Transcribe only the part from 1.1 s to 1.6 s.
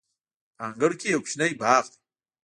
یو کوچنی